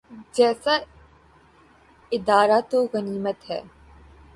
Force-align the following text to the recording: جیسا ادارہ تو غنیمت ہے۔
جیسا 0.35 0.75
ادارہ 2.11 2.59
تو 2.69 2.77
غنیمت 2.93 3.39
ہے۔ 3.49 3.61